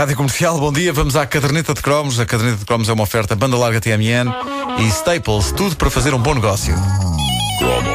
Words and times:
Rádio 0.00 0.16
Comercial, 0.16 0.58
bom 0.58 0.72
dia. 0.72 0.94
Vamos 0.94 1.14
à 1.14 1.26
caderneta 1.26 1.74
de 1.74 1.82
cromos. 1.82 2.18
A 2.18 2.24
caderneta 2.24 2.56
de 2.56 2.64
cromos 2.64 2.88
é 2.88 2.92
uma 2.94 3.02
oferta 3.02 3.36
banda 3.36 3.54
larga 3.58 3.82
TMN 3.82 4.32
e 4.78 4.88
Staples, 4.88 5.52
tudo 5.52 5.76
para 5.76 5.90
fazer 5.90 6.14
um 6.14 6.18
bom 6.18 6.32
negócio. 6.32 6.74
Vivo 6.74 7.89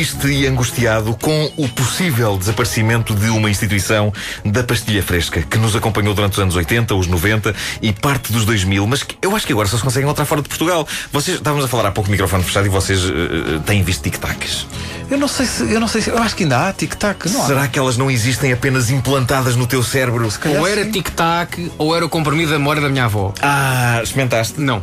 triste 0.00 0.28
e 0.28 0.46
angustiado 0.46 1.14
com 1.20 1.52
o 1.58 1.68
possível 1.68 2.34
desaparecimento 2.38 3.14
de 3.14 3.28
uma 3.28 3.50
instituição 3.50 4.10
da 4.42 4.64
pastilha 4.64 5.02
fresca, 5.02 5.42
que 5.42 5.58
nos 5.58 5.76
acompanhou 5.76 6.14
durante 6.14 6.32
os 6.32 6.38
anos 6.38 6.56
80, 6.56 6.94
os 6.94 7.06
90 7.06 7.54
e 7.82 7.92
parte 7.92 8.32
dos 8.32 8.46
2000, 8.46 8.86
mas 8.86 9.02
que 9.02 9.14
eu 9.20 9.36
acho 9.36 9.46
que 9.46 9.52
agora 9.52 9.68
só 9.68 9.76
se 9.76 9.82
conseguem 9.82 10.06
encontrar 10.06 10.24
fora 10.24 10.40
de 10.40 10.48
Portugal. 10.48 10.88
Vocês, 11.12 11.36
estávamos 11.36 11.66
a 11.66 11.68
falar 11.68 11.88
há 11.88 11.92
pouco 11.92 12.08
o 12.08 12.10
microfone 12.10 12.42
fechado 12.42 12.64
e 12.64 12.70
vocês 12.70 13.04
uh, 13.04 13.60
têm 13.66 13.82
visto 13.82 14.02
tic-tacs. 14.02 14.66
Eu 15.10 15.18
não 15.18 15.28
sei 15.28 15.44
se, 15.44 15.70
eu 15.70 15.78
não 15.78 15.88
sei 15.88 16.00
se, 16.00 16.08
eu 16.08 16.16
acho 16.16 16.34
que 16.34 16.44
ainda 16.44 16.66
há 16.66 16.72
tic-tac, 16.72 17.30
não 17.30 17.42
há? 17.42 17.46
Será 17.46 17.68
que 17.68 17.78
elas 17.78 17.98
não 17.98 18.10
existem 18.10 18.54
apenas 18.54 18.88
implantadas 18.88 19.54
no 19.54 19.66
teu 19.66 19.82
cérebro? 19.82 20.26
Ou 20.58 20.66
era 20.66 20.86
tic-tac 20.86 21.72
ou 21.76 21.94
era 21.94 22.06
o 22.06 22.08
comprimido 22.08 22.52
da 22.52 22.58
memória 22.58 22.80
da 22.80 22.88
minha 22.88 23.04
avó. 23.04 23.34
Ah, 23.42 24.00
experimentaste? 24.02 24.58
Não. 24.58 24.82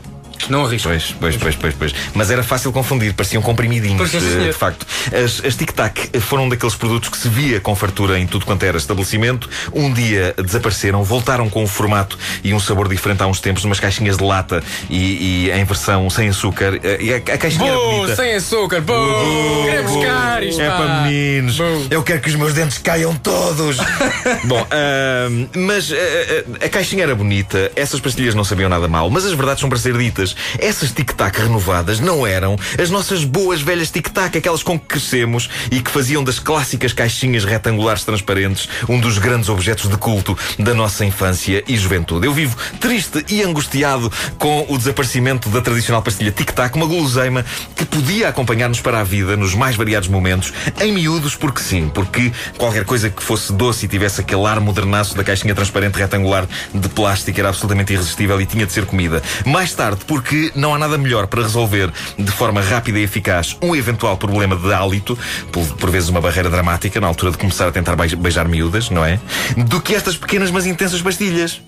Não 0.50 0.66
arrisco. 0.66 0.88
Pois, 0.90 1.16
pois, 1.20 1.36
pois, 1.38 1.56
pois, 1.56 1.74
pois. 1.76 1.96
Mas 2.14 2.32
era 2.32 2.44
fácil 2.44 2.72
confundir, 2.72 3.14
pareciam 3.14 3.42
comprimidinhos. 3.42 4.10
Sim, 4.12 4.18
eh, 4.18 4.48
de 4.48 4.54
facto. 4.54 4.86
As, 5.14 5.44
as 5.46 5.56
tic-tac 5.56 6.10
foram 6.22 6.46
um 6.46 6.50
daqueles 6.50 6.76
produtos 6.76 7.10
que 7.10 7.18
se 7.18 7.28
via 7.30 7.60
com 7.60 7.76
fartura 7.76 8.18
em 8.20 8.26
tudo 8.28 8.46
quanto 8.46 8.64
era 8.64 8.78
estabelecimento. 8.78 9.50
Um 9.74 9.92
dia 9.92 10.34
desapareceram, 10.44 11.04
voltaram 11.04 11.50
com 11.50 11.64
um 11.64 11.68
formato 11.68 12.18
e 12.44 12.54
um 12.54 12.60
sabor 12.60 12.88
diferente 12.88 13.22
há 13.24 13.28
uns 13.28 13.40
tempos, 13.40 13.64
umas 13.64 13.80
caixinhas 13.80 14.18
de 14.18 14.24
lata 14.24 14.64
e, 14.90 15.48
e 15.48 15.52
em 15.52 15.64
versão 15.66 16.10
sem 16.10 16.30
açúcar. 16.30 16.80
Eh, 16.84 16.98
E 17.02 17.14
a, 17.14 17.18
a 17.18 17.38
caixinha 17.38 17.70
era 17.70 17.78
bonita. 17.80 18.16
sem 18.16 18.34
açúcar. 18.36 18.82
Bom, 18.82 19.64
queremos 19.66 19.92
buscar 19.92 20.44
isto. 20.44 20.62
É 20.62 20.70
pá. 20.70 20.78
para 20.78 21.02
meninos. 21.04 21.58
Eu 21.90 22.04
quero 22.04 22.22
que 22.22 22.30
os 22.30 22.36
meus 22.36 22.54
dentes 22.54 22.78
caiam 22.78 23.16
todos. 23.16 23.78
Bom, 24.46 24.66
ahm, 24.72 25.48
mas 25.56 25.92
ah, 25.92 26.66
a 26.66 26.70
caixinha 26.70 27.04
era 27.04 27.16
bonita, 27.16 27.72
essas 27.76 28.00
pastilhas 28.00 28.36
não 28.36 28.44
sabiam 28.44 28.70
nada 28.70 28.88
mal, 28.88 29.10
mas 29.10 29.26
as 29.26 29.34
verdades 29.34 29.60
são 29.62 29.70
para 29.70 29.78
ser 29.78 29.98
ditas. 29.98 30.27
Essas 30.60 30.92
tic-tac 30.92 31.40
renovadas 31.40 32.00
não 32.00 32.26
eram 32.26 32.58
as 32.82 32.90
nossas 32.90 33.24
boas 33.24 33.62
velhas 33.62 33.90
tic-tac, 33.90 34.38
aquelas 34.38 34.64
com 34.64 34.80
que 34.80 34.86
crescemos 34.86 35.50
e 35.72 35.82
que 35.82 35.92
faziam 35.92 36.24
das 36.24 36.40
clássicas 36.40 36.94
caixinhas 36.94 37.46
retangulares 37.46 38.04
transparentes 38.04 38.70
um 38.88 39.00
dos 39.00 39.18
grandes 39.18 39.50
objetos 39.50 39.90
de 39.90 39.98
culto 39.98 40.38
da 40.60 40.74
nossa 40.74 41.06
infância 41.06 41.64
e 41.68 41.78
juventude. 41.78 42.26
Eu 42.26 42.34
vivo 42.34 42.56
triste 42.80 43.26
e 43.30 43.42
angustiado 43.42 44.12
com 44.38 44.66
o 44.70 44.78
desaparecimento 44.78 45.50
da 45.50 45.62
tradicional 45.62 46.02
pastilha 46.02 46.32
tic-tac, 46.32 46.76
uma 46.76 46.86
guloseima 46.86 47.46
que 47.76 47.86
podia 47.86 48.30
acompanhar-nos 48.30 48.82
para 48.82 49.00
a 49.00 49.04
vida 49.04 49.36
nos 49.36 49.54
mais 49.54 49.76
variados 49.76 50.10
momentos, 50.10 50.54
em 50.80 50.92
miúdos, 50.92 51.36
porque 51.36 51.62
sim, 51.62 51.90
porque 51.94 52.32
qualquer 52.58 52.86
coisa 52.86 53.10
que 53.10 53.22
fosse 53.22 53.52
doce 53.54 53.86
e 53.86 53.90
tivesse 53.90 54.22
aquele 54.22 54.46
ar 54.46 54.60
modernaço 54.60 55.16
da 55.16 55.24
caixinha 55.24 55.56
transparente 55.56 55.96
retangular 55.96 56.48
de 56.74 56.90
plástico 56.90 57.40
era 57.40 57.50
absolutamente 57.50 57.94
irresistível 57.94 58.40
e 58.42 58.46
tinha 58.46 58.66
de 58.66 58.74
ser 58.74 58.86
comida. 58.86 59.22
Mais 59.46 59.74
tarde, 59.74 60.04
porque 60.18 60.52
não 60.56 60.74
há 60.74 60.80
nada 60.80 60.98
melhor 60.98 61.28
para 61.28 61.44
resolver 61.44 61.92
de 62.18 62.32
forma 62.32 62.60
rápida 62.60 62.98
e 62.98 63.04
eficaz 63.04 63.56
um 63.62 63.76
eventual 63.76 64.18
problema 64.18 64.56
de 64.56 64.74
hálito, 64.74 65.16
por, 65.52 65.64
por 65.76 65.92
vezes 65.92 66.10
uma 66.10 66.20
barreira 66.20 66.50
dramática 66.50 67.00
na 67.00 67.06
altura 67.06 67.32
de 67.34 67.38
começar 67.38 67.68
a 67.68 67.72
tentar 67.72 67.96
beij- 67.96 68.16
beijar 68.16 68.48
miúdas, 68.48 68.90
não 68.90 69.06
é? 69.06 69.20
Do 69.56 69.80
que 69.80 69.94
estas 69.94 70.18
pequenas 70.18 70.50
mas 70.50 70.66
intensas 70.66 71.04
pastilhas. 71.04 71.62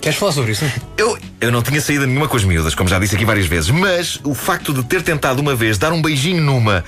Queres 0.00 0.18
falar 0.18 0.32
sobre 0.32 0.52
isso? 0.52 0.64
Eu, 0.96 1.18
eu 1.42 1.52
não 1.52 1.60
tinha 1.60 1.78
saído 1.78 2.06
nenhuma 2.06 2.26
com 2.26 2.38
as 2.38 2.42
miúdas, 2.44 2.74
como 2.74 2.88
já 2.88 2.98
disse 2.98 3.14
aqui 3.16 3.26
várias 3.26 3.44
vezes, 3.46 3.68
mas 3.68 4.18
o 4.24 4.32
facto 4.34 4.72
de 4.72 4.82
ter 4.82 5.02
tentado 5.02 5.42
uma 5.42 5.54
vez 5.54 5.76
dar 5.76 5.92
um 5.92 6.00
beijinho 6.00 6.42
numa 6.42 6.82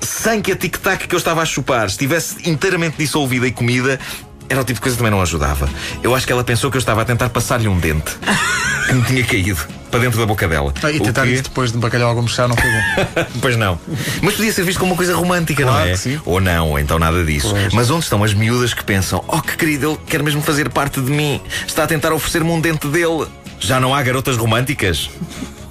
sem 0.00 0.40
que 0.40 0.52
a 0.52 0.56
tic-tac 0.56 1.08
que 1.08 1.14
eu 1.14 1.18
estava 1.18 1.42
a 1.42 1.44
chupar 1.44 1.86
estivesse 1.88 2.48
inteiramente 2.48 2.98
dissolvida 2.98 3.48
e 3.48 3.50
comida. 3.50 3.98
Era 4.48 4.60
o 4.60 4.64
tipo 4.64 4.76
de 4.76 4.80
coisa 4.82 4.96
que 4.96 5.02
também 5.02 5.10
não 5.10 5.22
ajudava. 5.22 5.68
Eu 6.04 6.14
acho 6.14 6.24
que 6.24 6.32
ela 6.32 6.44
pensou 6.44 6.70
que 6.70 6.76
eu 6.76 6.80
estava 6.80 7.02
a 7.02 7.04
tentar 7.04 7.30
passar-lhe 7.30 7.66
um 7.66 7.78
dente 7.80 8.12
que 8.86 8.92
me 8.94 9.02
tinha 9.02 9.24
caído 9.24 9.81
para 9.92 10.00
dentro 10.00 10.18
da 10.18 10.26
boca 10.26 10.48
dela. 10.48 10.72
Ah, 10.82 10.90
E 10.90 10.98
tentar 10.98 11.22
quê? 11.24 11.34
isso 11.34 11.42
depois 11.44 11.70
de 11.70 11.78
bacalhau 11.78 12.08
algum 12.08 12.22
mexer 12.22 12.48
não 12.48 12.56
foi 12.56 12.68
bom. 12.70 13.26
Pois 13.40 13.56
não. 13.56 13.78
Mas 14.22 14.34
podia 14.34 14.52
ser 14.52 14.64
visto 14.64 14.78
como 14.80 14.92
uma 14.92 14.96
coisa 14.96 15.14
romântica, 15.14 15.62
Claro 15.62 15.78
não 15.80 15.86
é? 15.86 15.92
que 15.92 15.98
sim. 15.98 16.20
Ou 16.24 16.40
não, 16.40 16.70
ou 16.70 16.78
então 16.78 16.98
nada 16.98 17.22
disso. 17.24 17.50
Pois. 17.50 17.72
Mas 17.74 17.90
onde 17.90 18.04
estão 18.04 18.24
as 18.24 18.32
miúdas 18.34 18.72
que 18.74 18.82
pensam: 18.82 19.22
oh, 19.28 19.40
que 19.42 19.56
querido, 19.56 19.90
ele 19.90 19.98
quer 20.06 20.22
mesmo 20.22 20.40
fazer 20.42 20.68
parte 20.70 21.00
de 21.00 21.10
mim, 21.10 21.40
está 21.66 21.84
a 21.84 21.86
tentar 21.86 22.12
oferecer-me 22.12 22.50
um 22.50 22.60
dente 22.60 22.88
dele. 22.88 23.26
Já 23.60 23.78
não 23.78 23.94
há 23.94 24.02
garotas 24.02 24.36
românticas? 24.36 25.08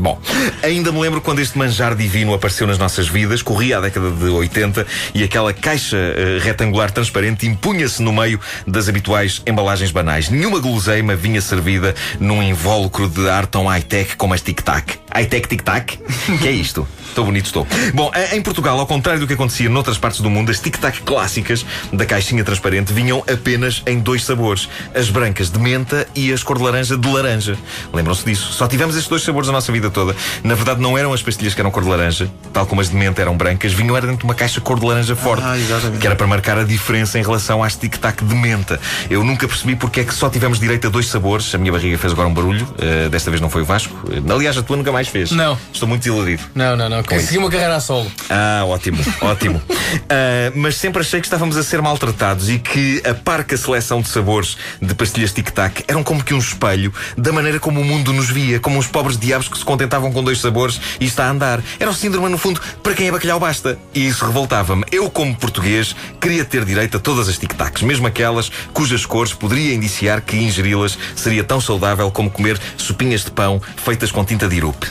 Bom, 0.01 0.19
ainda 0.63 0.91
me 0.91 0.99
lembro 0.99 1.21
quando 1.21 1.41
este 1.41 1.59
manjar 1.59 1.95
divino 1.95 2.33
apareceu 2.33 2.65
nas 2.65 2.79
nossas 2.79 3.07
vidas, 3.07 3.43
corria 3.43 3.77
a 3.77 3.81
década 3.81 4.09
de 4.09 4.29
80 4.29 4.87
e 5.13 5.23
aquela 5.23 5.53
caixa 5.53 5.95
eh, 5.95 6.39
retangular 6.41 6.89
transparente 6.89 7.45
impunha-se 7.45 8.01
no 8.01 8.11
meio 8.11 8.39
das 8.65 8.89
habituais 8.89 9.43
embalagens 9.45 9.91
banais. 9.91 10.27
Nenhuma 10.27 10.57
guloseima 10.57 11.15
vinha 11.15 11.39
servida 11.39 11.93
num 12.19 12.41
invólucro 12.41 13.07
de 13.07 13.29
ar 13.29 13.45
tão 13.45 13.67
high-tech 13.67 14.15
como 14.15 14.33
as 14.33 14.41
tic-tac. 14.41 15.00
High-tech 15.13 15.47
tic-tac? 15.47 15.97
que 16.41 16.47
é 16.47 16.51
isto? 16.51 16.87
Estou 17.11 17.25
bonito, 17.25 17.45
estou. 17.45 17.67
Bom, 17.93 18.09
em 18.31 18.41
Portugal, 18.41 18.79
ao 18.79 18.87
contrário 18.87 19.19
do 19.19 19.27
que 19.27 19.33
acontecia 19.33 19.67
noutras 19.67 19.97
partes 19.97 20.21
do 20.21 20.29
mundo, 20.29 20.49
as 20.49 20.59
tic-tac 20.61 21.01
clássicas 21.01 21.65
da 21.91 22.05
caixinha 22.05 22.41
transparente 22.41 22.93
vinham 22.93 23.21
apenas 23.29 23.83
em 23.85 23.99
dois 23.99 24.23
sabores: 24.23 24.69
as 24.95 25.09
brancas 25.09 25.49
de 25.51 25.59
menta 25.59 26.07
e 26.15 26.31
as 26.31 26.41
cor 26.41 26.57
de 26.57 26.63
laranja 26.63 26.97
de 26.97 27.11
laranja. 27.11 27.57
Lembram-se 27.93 28.23
disso? 28.23 28.53
Só 28.53 28.65
tivemos 28.65 28.95
estes 28.95 29.09
dois 29.09 29.23
sabores 29.23 29.49
a 29.49 29.51
nossa 29.51 29.73
vida 29.73 29.89
toda. 29.89 30.15
Na 30.41 30.55
verdade, 30.55 30.79
não 30.79 30.97
eram 30.97 31.11
as 31.11 31.21
pastilhas 31.21 31.53
que 31.53 31.59
eram 31.59 31.69
cor 31.69 31.83
de 31.83 31.89
laranja, 31.89 32.31
tal 32.53 32.65
como 32.65 32.79
as 32.79 32.89
de 32.89 32.95
menta 32.95 33.21
eram 33.21 33.35
brancas, 33.35 33.73
vinham 33.73 33.97
era 33.97 34.07
dentro 34.07 34.19
de 34.19 34.25
uma 34.25 34.33
caixa 34.33 34.61
cor 34.61 34.79
de 34.79 34.85
laranja 34.85 35.15
forte, 35.15 35.43
Ah, 35.43 35.57
que 35.99 36.07
era 36.07 36.15
para 36.15 36.27
marcar 36.27 36.57
a 36.57 36.63
diferença 36.63 37.19
em 37.19 37.23
relação 37.23 37.61
às 37.61 37.75
tic-tac 37.75 38.23
de 38.23 38.35
menta. 38.35 38.79
Eu 39.09 39.21
nunca 39.21 39.45
percebi 39.49 39.75
porque 39.75 39.99
é 39.99 40.03
que 40.05 40.13
só 40.13 40.29
tivemos 40.29 40.61
direito 40.61 40.87
a 40.87 40.89
dois 40.89 41.07
sabores. 41.07 41.53
A 41.53 41.57
minha 41.57 41.73
barriga 41.73 41.97
fez 41.97 42.13
agora 42.13 42.29
um 42.29 42.33
barulho, 42.33 42.65
eh, 42.79 43.09
desta 43.09 43.29
vez 43.29 43.41
não 43.41 43.49
foi 43.49 43.63
o 43.63 43.65
Vasco. 43.65 43.93
Eh, 44.09 44.33
aliás, 44.33 44.57
a 44.57 44.63
tua 44.63 44.77
nunca 44.77 44.93
mais 44.93 45.00
fez. 45.07 45.31
Não. 45.31 45.57
Estou 45.73 45.87
muito 45.87 46.01
desiludido. 46.01 46.43
Não, 46.55 46.75
não, 46.75 46.89
não. 46.89 47.03
Consegui 47.03 47.37
uma 47.37 47.49
carreira 47.49 47.75
a 47.75 47.79
solo. 47.79 48.11
Ah, 48.29 48.63
ótimo, 48.65 48.97
ótimo. 49.21 49.61
Ah, 50.09 50.51
mas 50.55 50.75
sempre 50.75 51.01
achei 51.01 51.19
que 51.19 51.27
estávamos 51.27 51.57
a 51.57 51.63
ser 51.63 51.81
maltratados 51.81 52.49
e 52.49 52.59
que 52.59 53.01
a 53.05 53.13
parca 53.13 53.57
seleção 53.57 54.01
de 54.01 54.07
sabores 54.07 54.57
de 54.81 54.93
pastilhas 54.93 55.33
tic-tac 55.33 55.83
eram 55.87 56.03
como 56.03 56.23
que 56.23 56.33
um 56.33 56.37
espelho 56.37 56.93
da 57.17 57.31
maneira 57.31 57.59
como 57.59 57.81
o 57.81 57.83
mundo 57.83 58.13
nos 58.13 58.29
via, 58.29 58.59
como 58.59 58.77
uns 58.77 58.87
pobres 58.87 59.17
diabos 59.17 59.47
que 59.47 59.57
se 59.57 59.65
contentavam 59.65 60.11
com 60.11 60.23
dois 60.23 60.39
sabores 60.39 60.79
e 60.99 61.05
está 61.05 61.25
a 61.25 61.29
andar. 61.29 61.61
Era 61.79 61.89
o 61.89 61.93
síndrome, 61.93 62.29
no 62.29 62.37
fundo, 62.37 62.61
para 62.81 62.93
quem 62.93 63.07
é 63.07 63.11
bacalhau 63.11 63.39
basta. 63.39 63.77
E 63.93 64.07
isso 64.07 64.25
revoltava-me. 64.25 64.85
Eu, 64.91 65.09
como 65.09 65.35
português, 65.35 65.95
queria 66.19 66.45
ter 66.45 66.65
direito 66.65 66.97
a 66.97 66.99
todas 66.99 67.27
as 67.27 67.37
tic-tacs, 67.37 67.81
mesmo 67.81 68.07
aquelas 68.07 68.49
cujas 68.73 69.05
cores 69.05 69.33
poderia 69.33 69.73
indiciar 69.73 70.21
que 70.21 70.37
ingeri-las 70.37 70.97
seria 71.15 71.43
tão 71.43 71.59
saudável 71.59 72.09
como 72.11 72.29
comer 72.29 72.59
sopinhas 72.77 73.23
de 73.23 73.31
pão 73.31 73.61
feitas 73.77 74.11
com 74.11 74.23
tinta 74.23 74.47
de 74.47 74.55
irupe. 74.55 74.90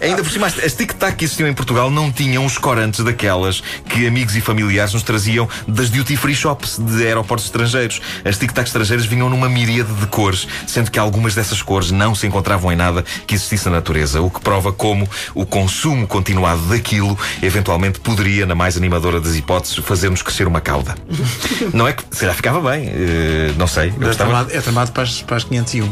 É, 0.00 0.06
ainda 0.06 0.22
por 0.22 0.30
cima, 0.30 0.46
as- 0.46 0.72
tic-tac 0.74 1.16
que 1.16 1.24
existiam 1.24 1.48
em 1.48 1.54
Portugal 1.54 1.90
não 1.90 2.10
tinham 2.10 2.44
os 2.44 2.58
corantes 2.58 3.04
daquelas 3.04 3.62
que 3.88 4.06
amigos 4.06 4.36
e 4.36 4.40
familiares 4.40 4.92
nos 4.94 5.02
traziam 5.02 5.48
das 5.66 5.90
duty 5.90 6.16
free 6.16 6.34
shops 6.34 6.78
de 6.78 7.06
aeroportos 7.06 7.46
estrangeiros. 7.46 8.00
As 8.24 8.36
tic-tac 8.38 8.66
estrangeiras 8.66 9.04
vinham 9.06 9.28
numa 9.28 9.48
miríade 9.48 9.92
de 9.94 10.06
cores, 10.06 10.46
sendo 10.66 10.90
que 10.90 10.98
algumas 10.98 11.34
dessas 11.34 11.62
cores 11.62 11.90
não 11.90 12.14
se 12.14 12.26
encontravam 12.26 12.72
em 12.72 12.76
nada 12.76 13.04
que 13.26 13.34
existisse 13.34 13.66
na 13.66 13.72
natureza, 13.76 14.20
o 14.20 14.30
que 14.30 14.40
prova 14.40 14.72
como 14.72 15.08
o 15.34 15.44
consumo 15.46 16.06
continuado 16.06 16.62
daquilo 16.62 17.18
eventualmente 17.42 18.00
poderia, 18.00 18.46
na 18.46 18.54
mais 18.54 18.76
animadora 18.76 19.20
das 19.20 19.36
hipóteses, 19.36 19.76
fazer-nos 19.76 20.22
crescer 20.22 20.46
uma 20.46 20.60
cauda. 20.60 20.94
Não 21.72 21.86
é 21.86 21.92
que 21.92 22.02
se 22.10 22.20
calhar 22.20 22.34
ficava 22.34 22.60
bem, 22.70 22.88
eh, 22.88 23.52
não 23.56 23.66
sei. 23.66 23.88
É 23.88 23.90
gostava- 23.90 24.16
tramado, 24.30 24.52
é 24.52 24.60
tramado 24.60 24.92
para, 24.92 25.02
as, 25.04 25.22
para 25.22 25.36
as 25.36 25.44
501. 25.44 25.88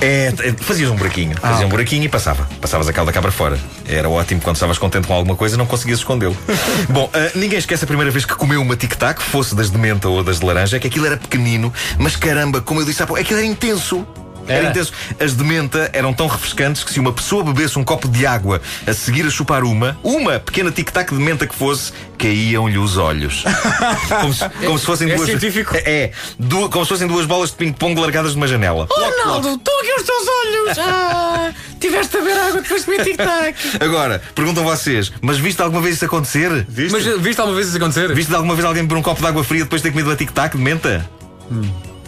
é, 0.00 0.32
é, 0.38 0.52
fazias 0.60 0.90
um 0.90 0.96
buraquinho, 0.96 1.32
Ah, 1.38 1.40
fazias 1.40 1.60
um 1.60 1.64
ok. 1.66 1.70
E 2.00 2.08
passava. 2.08 2.48
Passavas 2.60 2.88
a 2.88 2.92
cauda 2.92 3.12
cá 3.12 3.20
para 3.20 3.32
fora. 3.32 3.58
Era 3.86 4.08
ótimo 4.08 4.40
quando 4.40 4.56
estavas 4.56 4.78
contente 4.78 5.06
com 5.06 5.12
alguma 5.12 5.36
coisa, 5.36 5.56
não 5.56 5.66
conseguias 5.66 5.98
escondê-lo. 5.98 6.36
Bom, 6.88 7.10
ah, 7.12 7.30
ninguém 7.34 7.58
esquece 7.58 7.84
a 7.84 7.86
primeira 7.86 8.10
vez 8.10 8.24
que 8.24 8.34
comeu 8.34 8.62
uma 8.62 8.76
tic-tac, 8.76 9.20
fosse 9.20 9.54
das 9.54 9.70
de 9.70 9.76
menta 9.76 10.08
ou 10.08 10.22
das 10.22 10.40
de 10.40 10.46
laranja, 10.46 10.78
que 10.78 10.86
aquilo 10.86 11.06
era 11.06 11.16
pequenino, 11.16 11.72
mas 11.98 12.16
caramba, 12.16 12.60
como 12.60 12.80
eu 12.80 12.86
disse 12.86 13.02
há 13.02 13.06
pouco, 13.06 13.20
aquilo 13.20 13.40
era 13.40 13.46
intenso. 13.46 14.06
Era 14.48 14.58
Era? 14.58 14.70
intenso. 14.70 14.92
As 15.20 15.36
de 15.36 15.44
menta 15.44 15.88
eram 15.92 16.12
tão 16.12 16.26
refrescantes 16.26 16.82
que 16.84 16.92
se 16.92 16.98
uma 17.00 17.12
pessoa 17.12 17.44
bebesse 17.44 17.78
um 17.78 17.84
copo 17.84 18.08
de 18.08 18.26
água 18.26 18.60
a 18.86 18.92
seguir 18.92 19.24
a 19.26 19.30
chupar 19.30 19.62
uma, 19.64 19.96
uma 20.02 20.38
pequena 20.40 20.70
tic-tac 20.70 21.14
de 21.14 21.20
menta 21.20 21.46
que 21.46 21.54
fosse, 21.54 21.92
caíam-lhe 22.18 22.78
os 22.78 22.96
olhos. 22.96 23.44
Como 24.20 24.32
se, 24.34 24.48
como 24.64 24.78
se 24.78 24.86
fossem 24.86 25.10
É 25.10 25.14
duas. 25.16 25.28
científico? 25.28 25.74
É, 25.76 26.10
du- 26.38 26.68
como 26.68 26.84
se 26.84 26.88
fossem 26.90 27.06
duas 27.08 27.26
bolas 27.26 27.50
de 27.50 27.56
ping-pong 27.56 27.98
largadas 28.00 28.32
de 28.32 28.36
uma 28.36 28.46
janela. 28.46 28.86
Ronaldo, 28.90 29.54
estou 29.54 29.80
aqui 29.80 29.92
os 29.98 30.02
teus 30.02 30.26
olhos! 30.28 30.78
Ah. 30.84 31.52
Tiveste 31.80 32.16
a 32.16 32.20
ver 32.20 32.38
água 32.38 32.60
depois 32.62 32.80
de 32.84 32.90
comer 32.90 33.04
tic-tac. 33.04 33.54
Agora, 33.80 34.22
perguntam 34.34 34.62
vocês, 34.64 35.12
mas 35.20 35.38
viste 35.38 35.60
alguma 35.60 35.82
vez 35.82 35.96
isso 35.96 36.04
acontecer? 36.04 36.64
Viste? 36.68 36.92
Mas 36.92 37.04
viste 37.20 37.40
alguma 37.40 37.56
vez 37.56 37.68
isso 37.68 37.76
acontecer? 37.76 38.14
Viste 38.14 38.34
alguma 38.34 38.54
vez 38.54 38.64
alguém 38.64 38.82
beber 38.84 38.98
um 38.98 39.02
copo 39.02 39.20
de 39.20 39.26
água 39.26 39.42
fria 39.44 39.64
depois 39.64 39.82
de 39.82 39.88
ter 39.88 39.92
comido 39.92 40.08
uma 40.08 40.16
tic-tac 40.16 40.56
de 40.56 40.62
menta? 40.62 41.08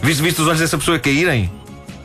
Viste, 0.01 0.21
viste 0.23 0.41
os 0.41 0.47
olhos 0.47 0.59
dessa 0.59 0.77
pessoa 0.77 0.97
caírem? 0.99 1.51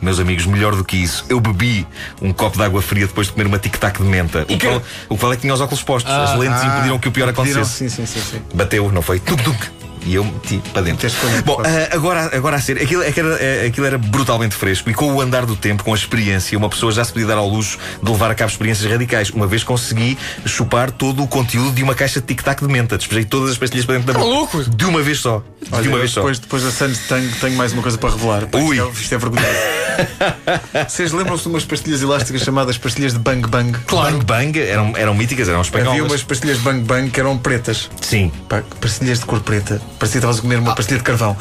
Meus 0.01 0.19
amigos, 0.19 0.45
melhor 0.45 0.75
do 0.75 0.83
que 0.83 0.97
isso, 0.97 1.23
eu 1.29 1.39
bebi 1.39 1.85
um 2.21 2.33
copo 2.33 2.57
de 2.57 2.63
água 2.63 2.81
fria 2.81 3.05
depois 3.05 3.27
de 3.27 3.33
comer 3.33 3.45
uma 3.47 3.59
tic-tac 3.59 4.01
de 4.01 4.07
menta. 4.07 4.41
O 4.41 4.45
que, 4.45 4.57
que- 4.57 4.65
vale, 4.67 4.81
o 5.09 5.15
que 5.15 5.21
vale 5.21 5.33
é 5.33 5.35
que 5.35 5.41
tinha 5.41 5.53
os 5.53 5.61
óculos 5.61 5.83
postos. 5.83 6.11
As 6.11 6.35
lentes 6.37 6.63
impediram 6.63 6.97
que 6.99 7.07
o 7.07 7.11
pior 7.11 7.29
acontecesse. 7.29 7.69
Sim, 7.69 7.89
sim, 7.89 8.05
sim, 8.05 8.19
sim. 8.19 8.41
Bateu, 8.53 8.91
não 8.91 9.01
foi? 9.01 9.19
Tuk. 9.19 9.81
E 10.03 10.15
eu 10.15 10.23
meti 10.23 10.59
para 10.73 10.81
dentro. 10.81 11.07
Bom, 11.45 11.61
ah, 11.63 11.95
agora, 11.95 12.35
agora 12.35 12.57
a 12.57 12.59
ser, 12.59 12.81
aquilo, 12.81 13.03
aquilo, 13.07 13.33
era, 13.33 13.67
aquilo 13.67 13.85
era 13.85 13.97
brutalmente 13.99 14.55
fresco 14.55 14.89
e 14.89 14.95
com 14.95 15.13
o 15.13 15.21
andar 15.21 15.45
do 15.45 15.55
tempo, 15.55 15.83
com 15.83 15.93
a 15.93 15.95
experiência, 15.95 16.57
uma 16.57 16.69
pessoa 16.69 16.91
já 16.91 17.03
se 17.05 17.13
podia 17.13 17.27
dar 17.27 17.37
ao 17.37 17.47
luxo 17.47 17.77
de 18.01 18.09
levar 18.11 18.31
a 18.31 18.35
cabo 18.35 18.49
experiências 18.49 18.91
radicais. 18.91 19.29
Uma 19.29 19.45
vez 19.45 19.63
consegui 19.63 20.17
chupar 20.43 20.89
todo 20.89 21.21
o 21.21 21.27
conteúdo 21.27 21.71
de 21.75 21.83
uma 21.83 21.93
caixa 21.93 22.19
de 22.19 22.25
tic-tac 22.25 22.65
de 22.65 22.71
menta. 22.71 22.97
Despejei 22.97 23.25
todas 23.25 23.51
as 23.51 23.57
pastilhas 23.59 23.85
para 23.85 23.99
dentro 23.99 24.11
da 24.11 24.17
boca. 24.19 24.33
Maluco! 24.33 24.63
De 24.75 24.85
uma 24.85 25.03
vez 25.03 25.19
só. 25.19 25.43
Olha, 25.71 25.83
de 25.83 25.87
uma 25.89 25.99
vez 25.99 26.09
só. 26.09 26.21
depois, 26.21 26.39
depois 26.39 26.63
da 26.63 26.71
Santos 26.71 26.97
tenho, 27.07 27.31
tenho 27.39 27.55
mais 27.55 27.71
uma 27.71 27.83
coisa 27.83 27.97
para 27.99 28.09
revelar. 28.09 28.47
Ui. 28.53 28.79
É, 28.79 28.83
isto 28.89 29.13
é 29.13 29.17
vergonhoso. 29.19 29.47
Vocês 30.87 31.11
lembram-se 31.11 31.43
de 31.43 31.49
umas 31.49 31.65
pastilhas 31.65 32.01
elásticas 32.01 32.41
chamadas 32.41 32.77
pastilhas 32.77 33.13
de 33.13 33.19
Bang 33.19 33.47
Bang? 33.47 33.77
Claro. 33.87 34.11
Bang 34.17 34.25
Bang 34.25 34.59
eram, 34.59 34.93
eram 34.95 35.13
míticas, 35.13 35.47
eram 35.47 35.61
espanholas. 35.61 35.93
Havia 35.93 36.03
umas 36.03 36.23
pastilhas 36.23 36.57
Bang 36.59 36.81
Bang 36.83 37.09
que 37.09 37.19
eram 37.19 37.37
pretas. 37.37 37.89
Sim. 38.01 38.31
Pá, 38.47 38.63
pastilhas 38.79 39.19
de 39.19 39.25
cor 39.25 39.41
preta. 39.41 39.81
Parecia 39.99 40.13
que 40.13 40.17
estavas 40.17 40.39
a 40.39 40.41
comer 40.41 40.59
uma 40.59 40.75
pastilha 40.75 40.97
de 40.99 41.03
carvão. 41.03 41.35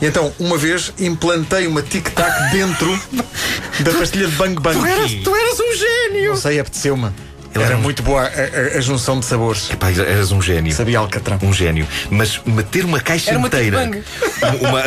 E 0.00 0.06
então, 0.06 0.32
uma 0.38 0.56
vez, 0.56 0.92
implantei 0.98 1.66
uma 1.66 1.82
tic-tac 1.82 2.52
dentro 2.52 2.98
da 3.80 3.92
pastilha 3.92 4.28
de 4.28 4.36
Bang 4.36 4.60
Bang. 4.60 4.78
tu 5.22 5.34
eras 5.34 5.60
um 5.60 5.74
gênio! 5.76 6.30
Não 6.30 6.36
sei, 6.36 6.58
apeteceu-me. 6.60 7.10
Era 7.54 7.64
era 7.64 7.76
um- 7.76 7.80
muito 7.80 8.02
boa 8.02 8.22
a, 8.22 8.26
a- 8.26 8.78
a 8.78 8.80
junção 8.80 9.18
de 9.20 9.26
sabores. 9.26 9.70
Epá, 9.70 9.90
eras 9.90 10.32
um 10.32 10.42
gênio. 10.42 10.72
Sabia 10.74 10.98
alcatrão. 10.98 11.38
Um 11.42 11.52
gênio. 11.52 11.86
Mas 12.10 12.40
meter 12.44 12.84
uma 12.84 13.00
caixa 13.00 13.30
Era 13.30 13.38
uma 13.38 13.46
inteira. 13.48 13.88
Tic 13.88 14.04
uma. 14.62 14.82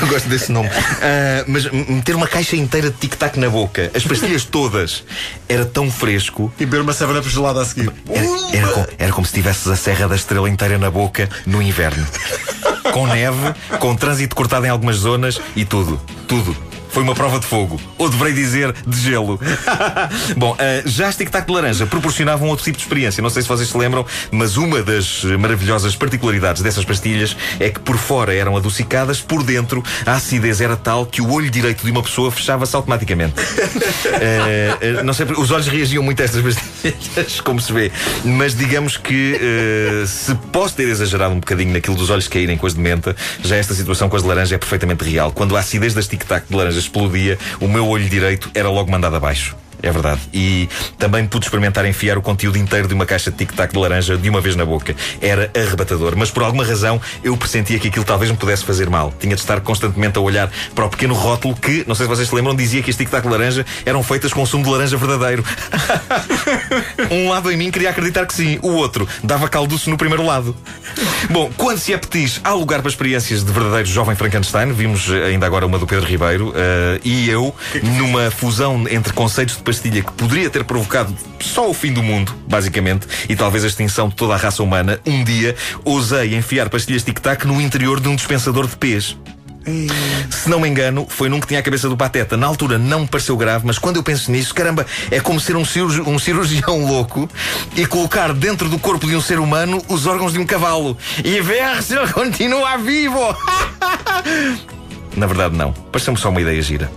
Eu 0.00 0.06
gosto 0.08 0.28
desse 0.28 0.50
nome. 0.50 0.68
Ah, 1.02 1.44
mas 1.46 1.70
meter 1.70 2.14
uma 2.16 2.26
caixa 2.26 2.56
inteira 2.56 2.90
de 2.90 2.96
tic-tac 2.96 3.38
na 3.38 3.48
boca, 3.48 3.90
as 3.94 4.04
pastilhas 4.04 4.44
todas, 4.44 5.04
era 5.48 5.64
tão 5.64 5.90
fresco. 5.90 6.52
E 6.58 6.64
beber 6.64 6.80
uma 6.80 6.92
sábana 6.92 7.22
gelada 7.22 7.60
a 7.62 7.64
seguir. 7.64 7.90
Era, 8.10 8.26
era, 8.58 8.68
com- 8.68 8.86
era 8.98 9.12
como 9.12 9.26
se 9.26 9.32
tivesses 9.32 9.66
a 9.68 9.76
Serra 9.76 10.08
da 10.08 10.16
Estrela 10.16 10.48
inteira 10.48 10.78
na 10.78 10.90
boca 10.90 11.28
no 11.46 11.60
inverno. 11.62 12.06
Com 12.92 13.06
neve, 13.06 13.54
com 13.78 13.94
trânsito 13.96 14.34
cortado 14.36 14.66
em 14.66 14.68
algumas 14.68 14.96
zonas 14.96 15.40
e 15.56 15.64
tudo. 15.64 16.00
Tudo. 16.28 16.56
Foi 16.94 17.02
uma 17.02 17.12
prova 17.12 17.40
de 17.40 17.46
fogo. 17.46 17.80
Ou 17.98 18.08
deverei 18.08 18.32
dizer, 18.32 18.72
de 18.86 19.00
gelo. 19.00 19.40
Bom, 20.38 20.56
ah, 20.56 20.82
já 20.86 21.08
as 21.08 21.16
tic-tac 21.16 21.44
de 21.44 21.52
laranja 21.52 21.86
proporcionavam 21.86 22.46
outro 22.46 22.64
tipo 22.64 22.78
de 22.78 22.84
experiência. 22.84 23.20
Não 23.20 23.30
sei 23.30 23.42
se 23.42 23.48
vocês 23.48 23.68
se 23.68 23.76
lembram, 23.76 24.06
mas 24.30 24.56
uma 24.56 24.80
das 24.80 25.24
maravilhosas 25.24 25.96
particularidades 25.96 26.62
dessas 26.62 26.84
pastilhas 26.84 27.36
é 27.58 27.68
que 27.68 27.80
por 27.80 27.96
fora 27.96 28.32
eram 28.32 28.56
adocicadas, 28.56 29.20
por 29.20 29.42
dentro 29.42 29.82
a 30.06 30.12
acidez 30.12 30.60
era 30.60 30.76
tal 30.76 31.04
que 31.04 31.20
o 31.20 31.32
olho 31.32 31.50
direito 31.50 31.84
de 31.84 31.90
uma 31.90 32.00
pessoa 32.00 32.30
fechava-se 32.30 32.76
automaticamente. 32.76 33.34
Eh, 34.20 34.76
eh, 34.80 35.02
não 35.02 35.12
sei, 35.12 35.26
os 35.26 35.50
olhos 35.50 35.66
reagiam 35.66 36.02
muito 36.02 36.20
a 36.20 36.24
estas 36.24 36.42
pastilhas, 36.42 37.40
como 37.40 37.60
se 37.60 37.72
vê. 37.72 37.90
Mas 38.24 38.54
digamos 38.54 38.96
que 38.96 39.38
eh, 39.40 40.06
se 40.06 40.34
posso 40.52 40.76
ter 40.76 40.88
exagerado 40.88 41.34
um 41.34 41.40
bocadinho 41.40 41.72
naquilo 41.72 41.96
dos 41.96 42.10
olhos 42.10 42.28
caírem 42.28 42.56
com 42.56 42.66
as 42.66 42.74
de 42.74 42.80
menta, 42.80 43.16
já 43.42 43.56
esta 43.56 43.74
situação 43.74 44.08
com 44.08 44.16
as 44.16 44.22
de 44.22 44.28
laranja 44.28 44.54
é 44.54 44.58
perfeitamente 44.58 45.04
real. 45.04 45.32
Quando 45.32 45.56
a 45.56 45.60
acidez 45.60 45.94
das 45.94 46.06
tic-tac 46.06 46.46
de 46.48 46.54
laranja 46.54 46.83
explodia, 46.84 47.38
o 47.60 47.68
meu 47.68 47.88
olho 47.88 48.08
direito 48.08 48.50
era 48.54 48.68
logo 48.68 48.90
mandado 48.90 49.16
abaixo. 49.16 49.56
É 49.84 49.92
verdade. 49.92 50.22
E 50.32 50.66
também 50.98 51.26
pude 51.26 51.44
experimentar 51.44 51.84
enfiar 51.84 52.16
o 52.16 52.22
conteúdo 52.22 52.56
inteiro 52.56 52.88
de 52.88 52.94
uma 52.94 53.04
caixa 53.04 53.30
de 53.30 53.36
tic-tac 53.36 53.70
de 53.70 53.78
laranja 53.78 54.16
de 54.16 54.30
uma 54.30 54.40
vez 54.40 54.56
na 54.56 54.64
boca. 54.64 54.96
Era 55.20 55.50
arrebatador. 55.54 56.14
Mas 56.16 56.30
por 56.30 56.42
alguma 56.42 56.64
razão 56.64 56.98
eu 57.22 57.36
pressentia 57.36 57.78
que 57.78 57.88
aquilo 57.88 58.04
talvez 58.04 58.30
me 58.30 58.36
pudesse 58.36 58.64
fazer 58.64 58.88
mal. 58.88 59.12
Tinha 59.20 59.34
de 59.34 59.42
estar 59.42 59.60
constantemente 59.60 60.16
a 60.16 60.22
olhar 60.22 60.50
para 60.74 60.86
o 60.86 60.88
pequeno 60.88 61.12
rótulo 61.12 61.54
que, 61.54 61.84
não 61.86 61.94
sei 61.94 62.06
se 62.06 62.08
vocês 62.08 62.28
se 62.28 62.34
lembram, 62.34 62.56
dizia 62.56 62.82
que 62.82 62.90
as 62.90 62.96
tic-tac 62.96 63.22
de 63.26 63.30
laranja 63.30 63.66
eram 63.84 64.02
feitas 64.02 64.32
com 64.32 64.46
sumo 64.46 64.64
de 64.64 64.70
laranja 64.70 64.96
verdadeiro. 64.96 65.44
um 67.12 67.28
lado 67.28 67.52
em 67.52 67.56
mim 67.58 67.70
queria 67.70 67.90
acreditar 67.90 68.24
que 68.24 68.32
sim, 68.32 68.58
o 68.62 68.68
outro 68.68 69.06
dava 69.22 69.50
calduço 69.50 69.90
no 69.90 69.98
primeiro 69.98 70.24
lado. 70.24 70.56
Bom, 71.28 71.50
quando 71.58 71.78
se 71.78 71.92
é 71.92 71.98
petis, 71.98 72.40
há 72.42 72.54
lugar 72.54 72.80
para 72.80 72.88
experiências 72.88 73.44
de 73.44 73.52
verdadeiro 73.52 73.86
jovem 73.86 74.16
Frankenstein. 74.16 74.72
Vimos 74.72 75.10
eh, 75.10 75.26
ainda 75.26 75.44
agora 75.44 75.66
uma 75.66 75.78
do 75.78 75.86
Pedro 75.86 76.06
Ribeiro 76.06 76.54
eh, 76.56 77.00
e 77.04 77.28
eu, 77.28 77.54
numa 77.82 78.30
fusão 78.30 78.86
entre 78.88 79.12
conceitos 79.12 79.56
de 79.56 79.62
pastilha 79.74 80.02
que 80.04 80.12
poderia 80.12 80.48
ter 80.48 80.62
provocado 80.62 81.12
só 81.40 81.68
o 81.68 81.74
fim 81.74 81.92
do 81.92 82.00
mundo, 82.00 82.32
basicamente, 82.48 83.08
e 83.28 83.34
talvez 83.34 83.64
a 83.64 83.66
extinção 83.66 84.08
de 84.08 84.14
toda 84.14 84.34
a 84.34 84.36
raça 84.36 84.62
humana, 84.62 85.00
um 85.04 85.24
dia 85.24 85.56
ousei 85.84 86.36
enfiar 86.36 86.68
pastilhas 86.68 87.02
tic-tac 87.02 87.44
no 87.44 87.60
interior 87.60 87.98
de 87.98 88.08
um 88.08 88.14
dispensador 88.14 88.68
de 88.68 88.76
pês. 88.76 89.16
Se 90.30 90.48
não 90.48 90.60
me 90.60 90.68
engano, 90.68 91.06
foi 91.08 91.28
num 91.28 91.40
que 91.40 91.46
tinha 91.48 91.58
a 91.58 91.62
cabeça 91.62 91.88
do 91.88 91.96
Pateta. 91.96 92.36
Na 92.36 92.46
altura 92.46 92.78
não 92.78 93.00
me 93.00 93.06
pareceu 93.08 93.34
grave, 93.36 93.66
mas 93.66 93.78
quando 93.78 93.96
eu 93.96 94.02
penso 94.02 94.30
nisso, 94.30 94.54
caramba, 94.54 94.86
é 95.10 95.18
como 95.20 95.40
ser 95.40 95.56
um, 95.56 95.64
cirurgi- 95.64 96.02
um 96.02 96.18
cirurgião 96.18 96.84
louco 96.86 97.28
e 97.74 97.84
colocar 97.86 98.32
dentro 98.32 98.68
do 98.68 98.78
corpo 98.78 99.06
de 99.08 99.16
um 99.16 99.20
ser 99.22 99.40
humano 99.40 99.82
os 99.88 100.06
órgãos 100.06 100.34
de 100.34 100.38
um 100.38 100.46
cavalo 100.46 100.96
e 101.24 101.40
ver 101.40 101.82
se 101.82 101.96
ele 101.96 102.06
continua 102.12 102.76
vivo. 102.76 103.18
Na 105.16 105.26
verdade, 105.26 105.56
não. 105.56 105.72
Pareceu-me 105.72 106.18
só 106.20 106.28
uma 106.28 106.40
ideia 106.42 106.60
gira. 106.62 106.90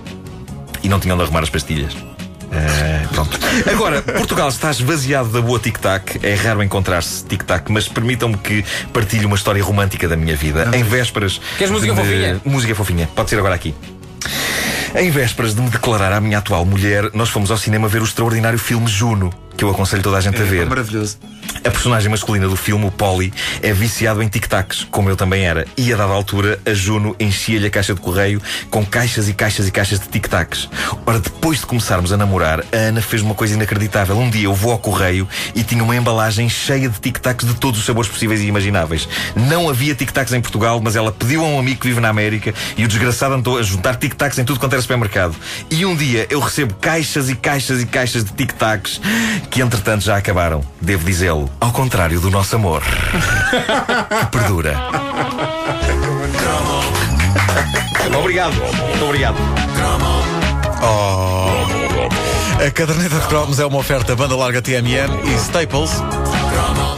E 0.83 0.89
não 0.89 0.99
tinham 0.99 1.15
de 1.17 1.23
arrumar 1.23 1.41
as 1.43 1.49
pastilhas. 1.49 1.95
Eh, 2.51 3.07
pronto. 3.13 3.37
Agora, 3.71 4.01
Portugal 4.01 4.47
está 4.49 4.71
esvaziado 4.71 5.29
da 5.29 5.41
boa 5.41 5.59
tic-tac. 5.59 6.19
É 6.23 6.33
raro 6.33 6.63
encontrar-se 6.63 7.23
tic-tac, 7.25 7.71
mas 7.71 7.87
permitam-me 7.87 8.37
que 8.37 8.63
partilhe 8.93 9.25
uma 9.25 9.35
história 9.35 9.61
romântica 9.63 10.07
da 10.07 10.15
minha 10.15 10.35
vida. 10.35 10.69
Em 10.73 10.83
vésperas. 10.83 11.39
Queres 11.57 11.71
música 11.71 11.93
de- 11.93 11.99
fofinha? 12.01 12.41
Música 12.45 12.75
fofinha. 12.75 13.09
Pode 13.15 13.29
ser 13.29 13.37
agora 13.39 13.55
aqui. 13.55 13.73
Em 14.95 15.11
vésperas 15.11 15.53
de 15.53 15.61
me 15.61 15.69
declarar 15.69 16.11
à 16.13 16.19
minha 16.21 16.37
atual 16.39 16.65
mulher, 16.65 17.09
nós 17.13 17.29
fomos 17.29 17.51
ao 17.51 17.57
cinema 17.57 17.87
ver 17.87 18.01
o 18.01 18.05
extraordinário 18.05 18.57
filme 18.57 18.87
Juno, 18.87 19.31
que 19.55 19.63
eu 19.63 19.69
aconselho 19.69 20.01
toda 20.01 20.17
a 20.17 20.21
gente 20.21 20.37
a 20.37 20.45
É 20.45 20.47
ver. 20.47 20.65
maravilhoso. 20.65 21.17
A 21.67 21.69
personagem 21.69 22.09
masculina 22.09 22.47
do 22.47 22.55
filme, 22.55 22.85
o 22.85 22.91
Polly, 22.91 23.33
é 23.61 23.73
viciado 23.73 24.23
em 24.23 24.29
tic-tacs, 24.29 24.87
como 24.89 25.09
eu 25.09 25.17
também 25.17 25.43
era. 25.43 25.67
E 25.75 25.91
a 25.91 25.97
dada 25.97 26.13
altura, 26.13 26.57
a 26.65 26.73
Juno 26.73 27.13
enchia-lhe 27.19 27.67
a 27.67 27.69
caixa 27.69 27.93
de 27.93 27.99
correio 27.99 28.41
com 28.71 28.85
caixas 28.85 29.27
e 29.27 29.33
caixas 29.33 29.67
e 29.67 29.71
caixas 29.71 29.99
de 29.99 30.07
tic-tacs. 30.07 30.69
Ora, 31.05 31.19
depois 31.19 31.59
de 31.59 31.65
começarmos 31.65 32.13
a 32.13 32.17
namorar, 32.17 32.61
a 32.71 32.77
Ana 32.77 33.01
fez 33.01 33.21
uma 33.21 33.35
coisa 33.35 33.55
inacreditável. 33.55 34.17
Um 34.17 34.29
dia 34.29 34.45
eu 34.45 34.53
vou 34.53 34.71
ao 34.71 34.79
correio 34.79 35.27
e 35.53 35.61
tinha 35.61 35.83
uma 35.83 35.93
embalagem 35.93 36.47
cheia 36.47 36.87
de 36.87 37.01
tic-tacs 37.01 37.45
de 37.45 37.53
todos 37.55 37.81
os 37.81 37.85
sabores 37.85 38.09
possíveis 38.09 38.39
e 38.39 38.45
imagináveis. 38.45 39.05
Não 39.35 39.67
havia 39.67 39.93
tic-tacs 39.93 40.31
em 40.31 40.39
Portugal, 40.39 40.79
mas 40.81 40.95
ela 40.95 41.11
pediu 41.11 41.43
a 41.43 41.47
um 41.49 41.59
amigo 41.59 41.81
que 41.81 41.87
vive 41.87 41.99
na 41.99 42.07
América 42.07 42.53
e 42.77 42.85
o 42.85 42.87
desgraçado 42.87 43.33
andou 43.33 43.57
a 43.57 43.61
juntar 43.61 43.97
tic-tacs 43.97 44.39
em 44.39 44.45
tudo 44.45 44.57
quanto 44.57 44.71
era 44.71 44.81
supermercado. 44.81 45.35
E 45.69 45.85
um 45.85 45.97
dia 45.97 46.27
eu 46.29 46.39
recebo 46.39 46.75
caixas 46.75 47.29
e 47.29 47.35
caixas 47.35 47.81
e 47.81 47.85
caixas 47.85 48.23
de 48.23 48.31
tic-tacs 48.31 49.01
que 49.51 49.61
entretanto 49.61 50.05
já 50.05 50.15
acabaram. 50.15 50.63
Devo 50.79 51.05
dizê-lo. 51.05 51.56
Ao 51.59 51.71
contrário 51.71 52.19
do 52.19 52.29
nosso 52.29 52.55
amor. 52.55 52.83
que 52.83 54.37
perdura. 54.37 54.77
Obrigado. 58.19 58.55
Muito 58.55 59.05
obrigado. 59.05 59.37
A 62.65 62.71
caderneta 62.71 63.19
de 63.19 63.27
cromos 63.27 63.59
é 63.59 63.65
uma 63.65 63.77
oferta 63.77 64.15
banda 64.15 64.35
larga 64.35 64.61
TMN 64.61 65.21
e 65.25 65.35
Staples. 65.35 65.91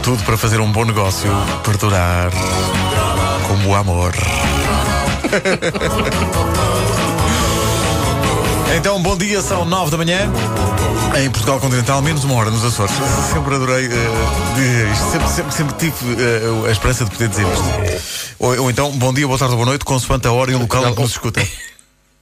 Tudo 0.02 0.22
para 0.24 0.36
fazer 0.36 0.60
um 0.60 0.70
bom 0.72 0.84
negócio 0.84 1.30
perdurar 1.64 2.30
como 3.46 3.68
o 3.68 3.74
amor. 3.74 4.12
Então, 8.80 8.98
bom 9.02 9.14
dia, 9.14 9.42
são 9.42 9.66
nove 9.66 9.90
da 9.90 9.98
manhã. 9.98 10.20
Em 11.22 11.30
Portugal 11.30 11.60
Continental, 11.60 12.00
menos 12.00 12.24
uma 12.24 12.34
hora 12.36 12.50
nos 12.50 12.64
Açores. 12.64 12.94
Sempre 13.30 13.54
adorei 13.54 13.84
eh, 13.84 14.54
dizer 14.54 14.90
isto. 14.90 15.10
Sempre, 15.10 15.28
sempre, 15.28 15.52
sempre 15.52 15.74
tive 15.74 16.22
eh, 16.22 16.66
a 16.66 16.70
esperança 16.72 17.04
de 17.04 17.10
poder 17.10 17.28
dizer 17.28 17.46
isto. 17.46 18.34
Ou, 18.38 18.62
ou 18.62 18.70
então, 18.70 18.90
bom 18.92 19.12
dia, 19.12 19.26
boa 19.26 19.38
tarde 19.38 19.54
boa 19.54 19.66
noite, 19.66 19.84
consoante 19.84 20.26
a 20.28 20.32
hora 20.32 20.52
e 20.52 20.54
o 20.54 20.60
local 20.60 20.88
em 20.88 20.94
que 20.94 21.00
nos 21.02 21.10
escuta. 21.10 21.46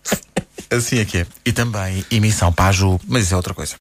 Assim 0.68 0.98
é 0.98 1.04
que 1.04 1.18
é. 1.18 1.26
E 1.46 1.52
também 1.52 2.04
emissão 2.10 2.52
para 2.52 2.70
a 2.70 2.72
Ju, 2.72 2.98
mas 3.06 3.22
isso 3.22 3.34
é 3.34 3.36
outra 3.36 3.54
coisa. 3.54 3.76